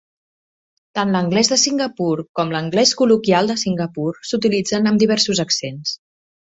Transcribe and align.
Tant 0.99 1.11
l'anglès 1.15 1.51
de 1.51 1.57
Singapur 1.65 2.09
com 2.41 2.55
l'anglès 2.57 2.95
col·loquial 3.05 3.53
de 3.55 3.61
Singapur 3.67 4.11
s'utilitzen 4.33 4.95
amb 4.95 5.07
diversos 5.09 5.49
accents. 5.49 5.99